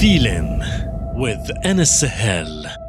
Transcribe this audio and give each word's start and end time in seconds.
Feeling 0.00 0.62
with 1.14 1.50
Anas 1.64 1.90
Sahel. 1.90 2.83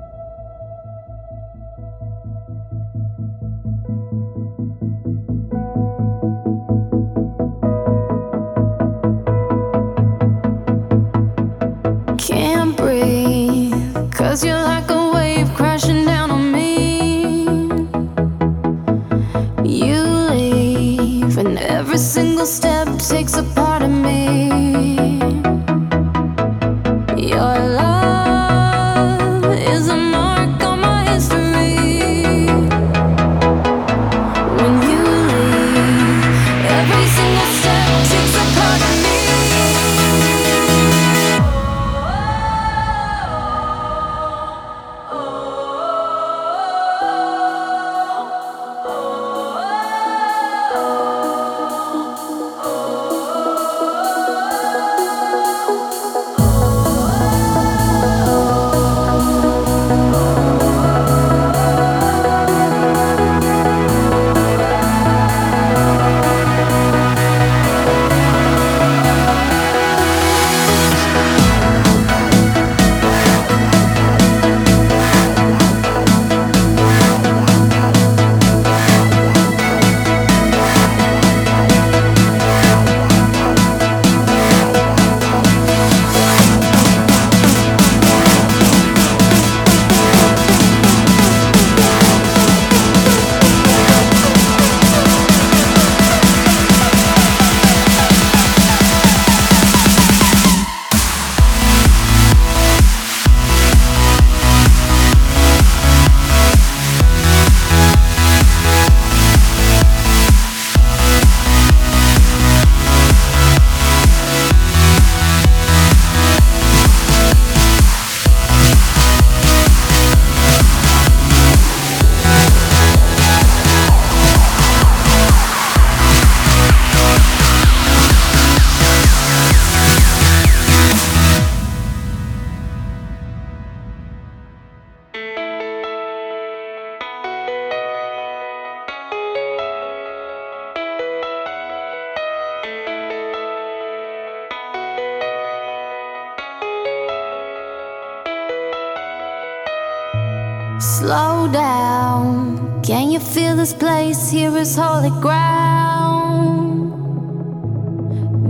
holy 154.77 155.09
ground. 155.21 156.91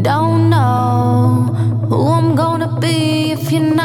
Don't 0.04 0.50
know 0.50 1.50
who 1.90 2.08
I'm 2.12 2.36
gonna 2.36 2.80
be 2.80 3.32
if 3.32 3.52
you're 3.52 3.62
not. 3.62 3.85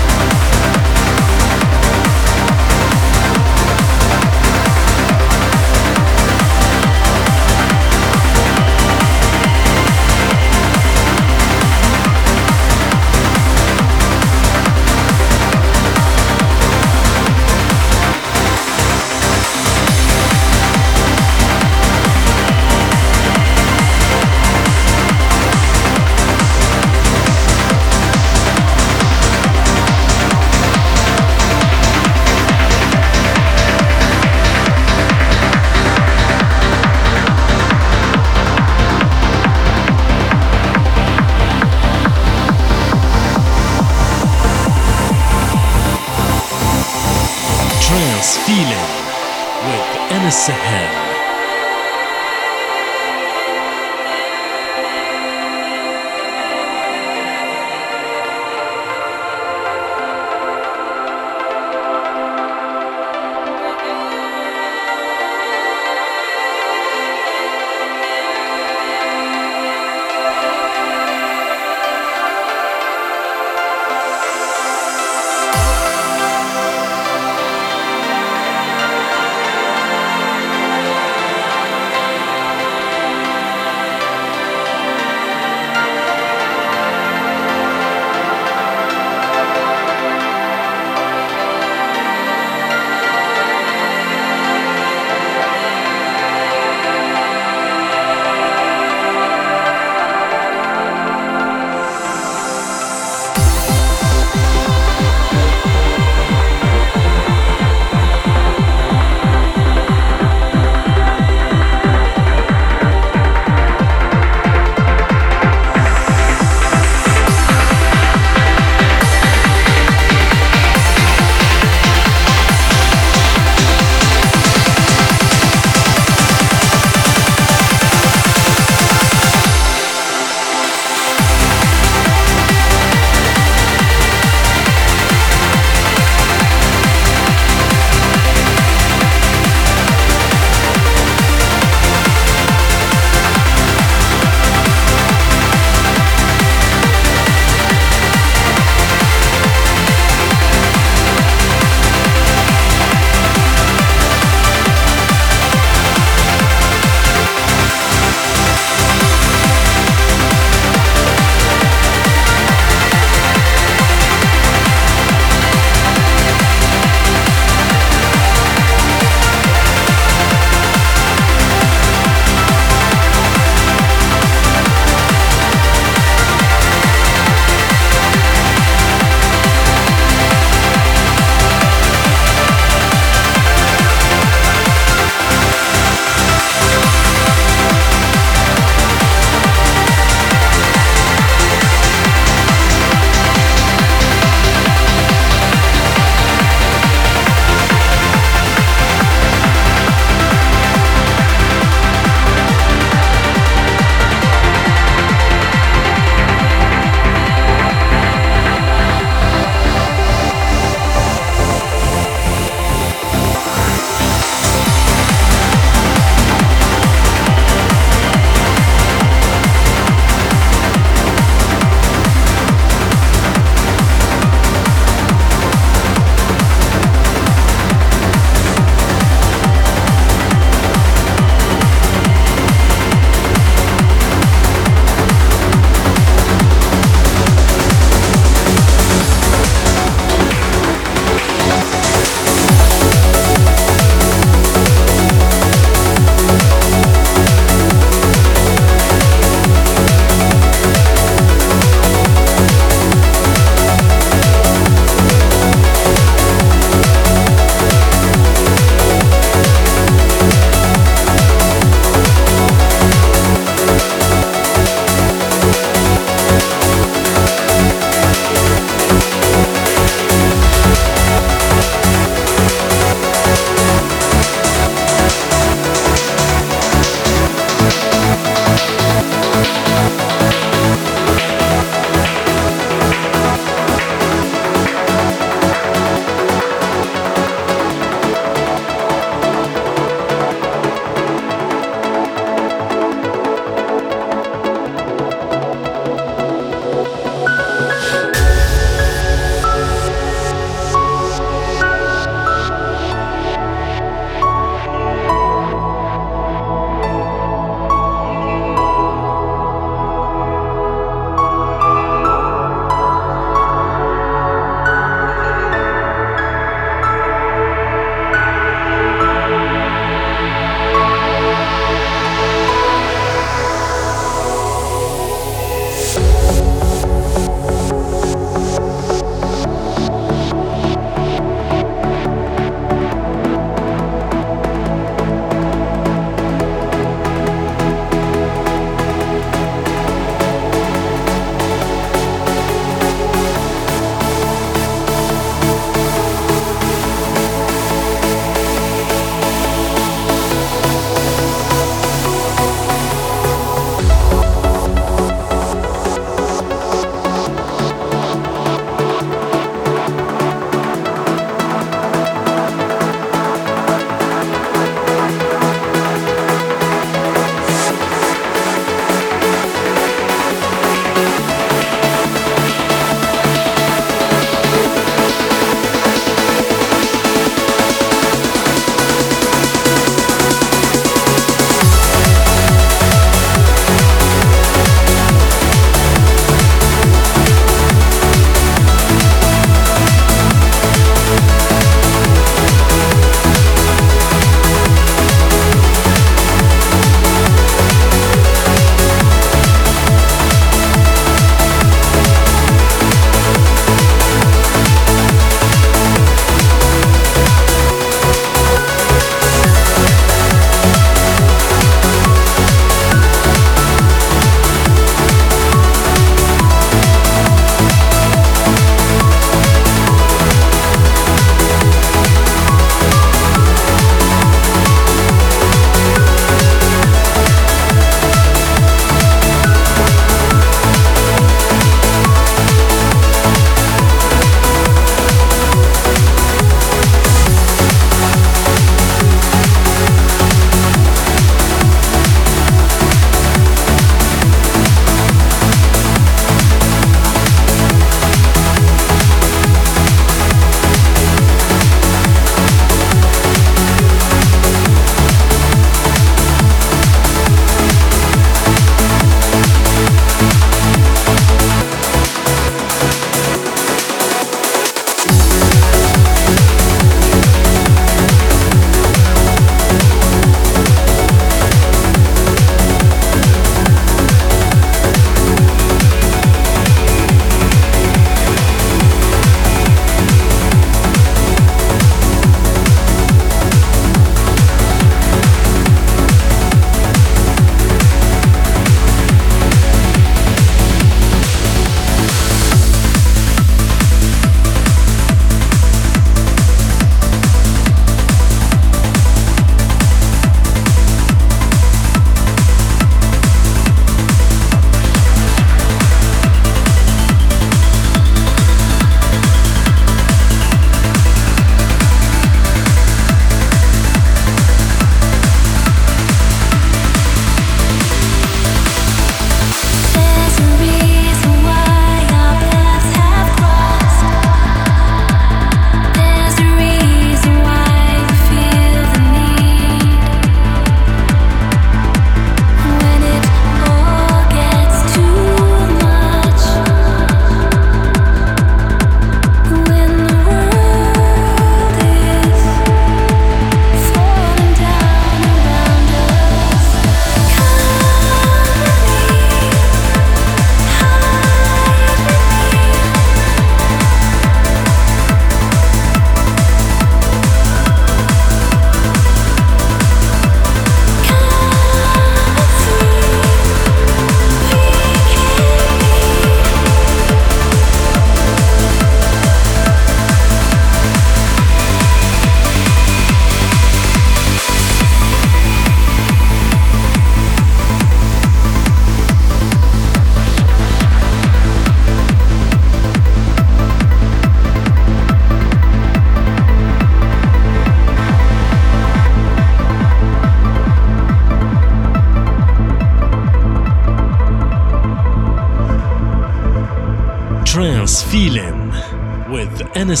With 599.92 600.00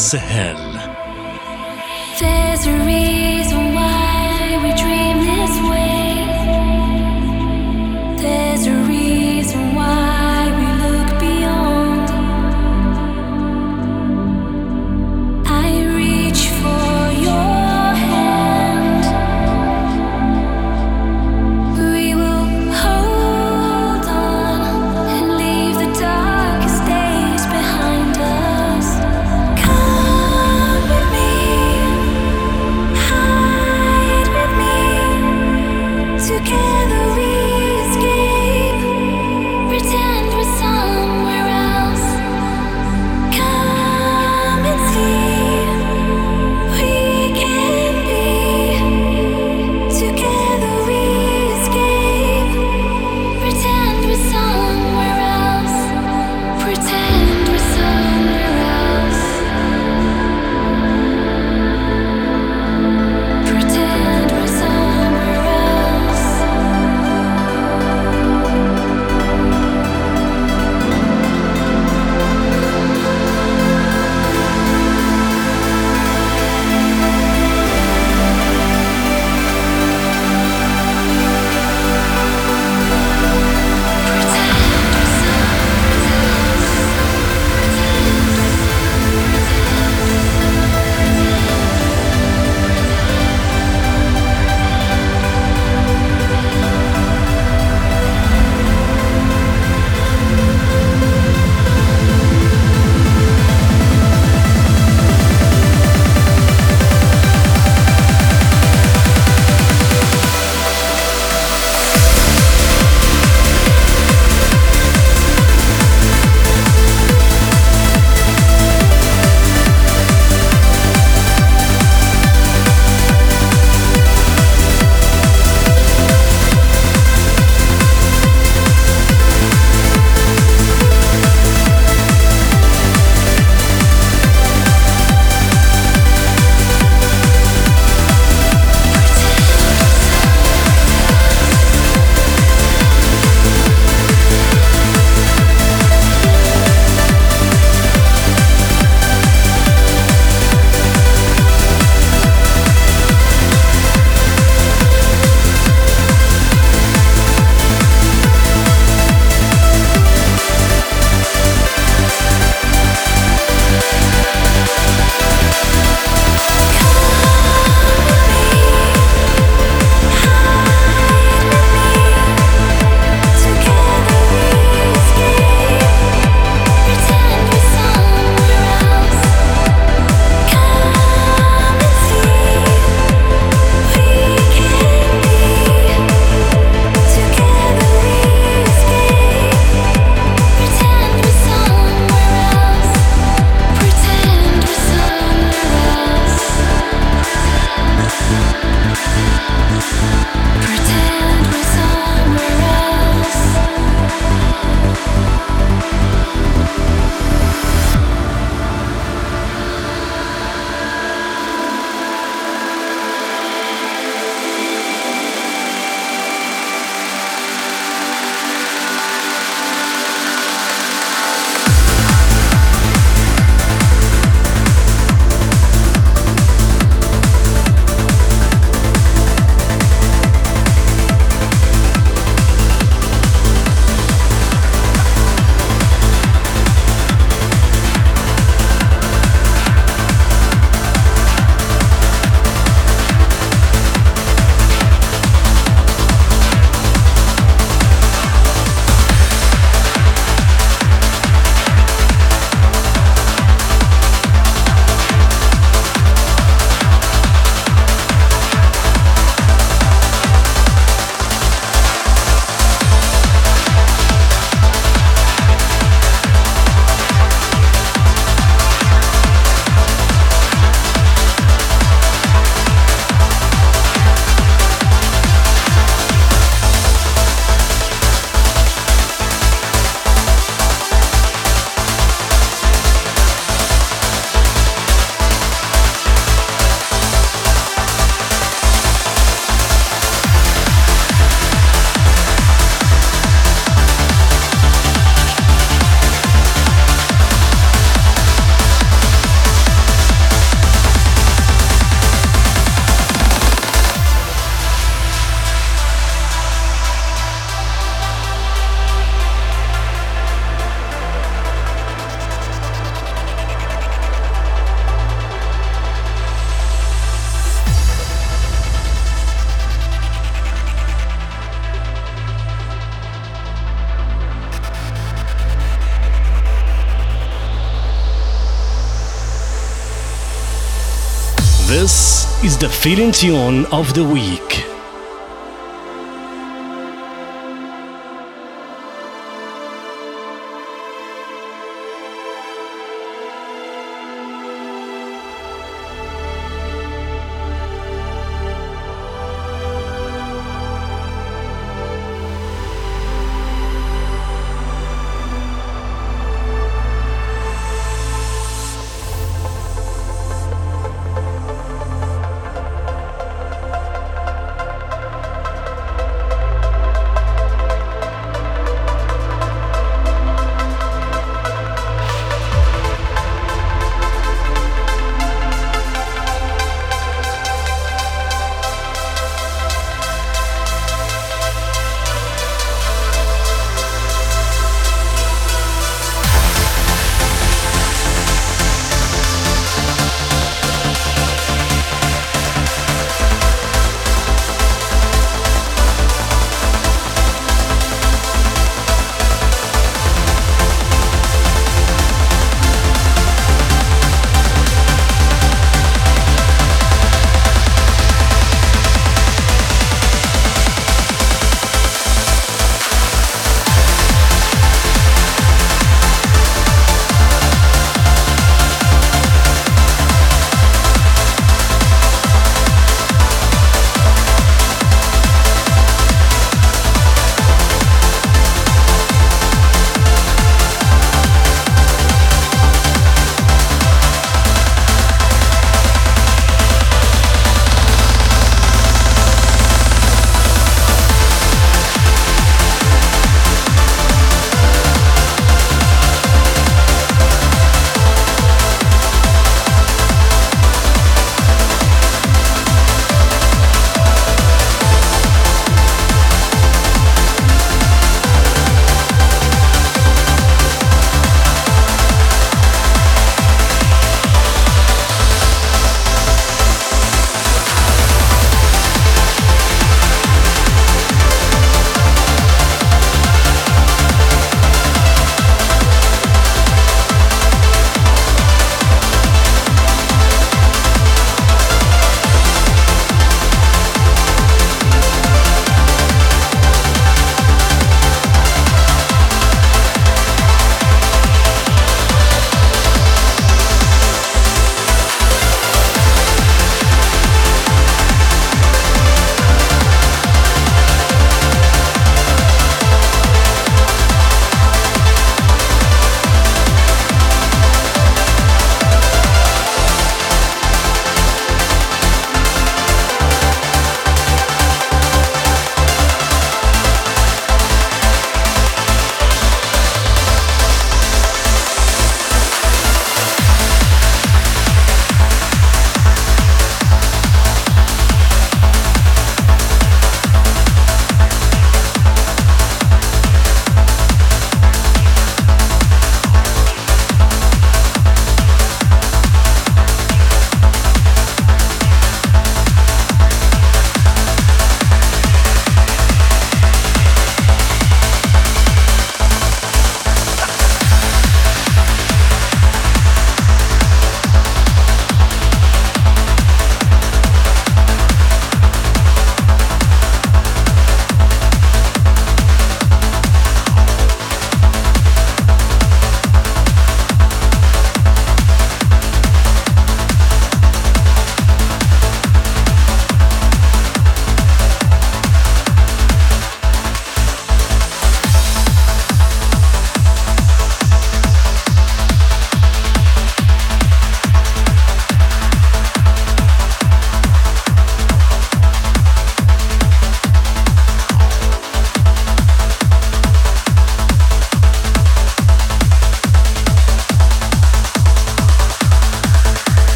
the 332.62 332.68
feeling 332.68 333.10
tune 333.10 333.66
of 333.72 333.92
the 333.92 334.04
week. 334.04 334.71